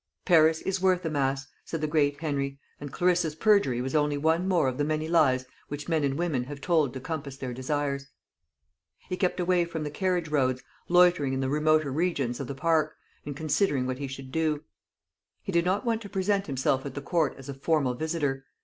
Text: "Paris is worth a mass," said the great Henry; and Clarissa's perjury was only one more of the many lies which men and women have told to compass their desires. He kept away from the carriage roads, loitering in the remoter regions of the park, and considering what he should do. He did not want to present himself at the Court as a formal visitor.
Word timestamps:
"Paris 0.25 0.63
is 0.63 0.81
worth 0.81 1.05
a 1.05 1.11
mass," 1.11 1.45
said 1.63 1.79
the 1.79 1.85
great 1.85 2.17
Henry; 2.19 2.57
and 2.79 2.91
Clarissa's 2.91 3.35
perjury 3.35 3.81
was 3.81 3.93
only 3.93 4.17
one 4.17 4.47
more 4.47 4.67
of 4.67 4.79
the 4.79 4.83
many 4.83 5.07
lies 5.07 5.45
which 5.67 5.87
men 5.87 6.03
and 6.03 6.15
women 6.17 6.45
have 6.45 6.59
told 6.59 6.91
to 6.91 6.99
compass 6.99 7.37
their 7.37 7.53
desires. 7.53 8.07
He 9.09 9.15
kept 9.15 9.39
away 9.39 9.63
from 9.63 9.83
the 9.83 9.91
carriage 9.91 10.27
roads, 10.29 10.63
loitering 10.89 11.33
in 11.33 11.39
the 11.39 11.49
remoter 11.51 11.91
regions 11.93 12.39
of 12.39 12.47
the 12.47 12.55
park, 12.55 12.95
and 13.27 13.37
considering 13.37 13.85
what 13.85 13.99
he 13.99 14.07
should 14.07 14.31
do. 14.31 14.63
He 15.43 15.51
did 15.51 15.65
not 15.65 15.85
want 15.85 16.01
to 16.01 16.09
present 16.09 16.47
himself 16.47 16.83
at 16.83 16.95
the 16.95 17.01
Court 17.03 17.35
as 17.37 17.47
a 17.47 17.53
formal 17.53 17.93
visitor. 17.93 18.47